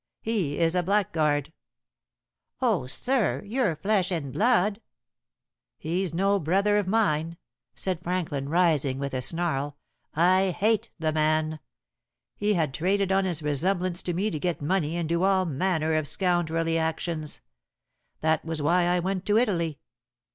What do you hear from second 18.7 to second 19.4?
I went to